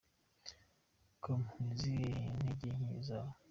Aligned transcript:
com: 1.23 1.41
Ni 1.61 1.69
izihe 1.73 2.11
ntege 2.35 2.67
nke 2.79 2.93
zawe?. 3.07 3.33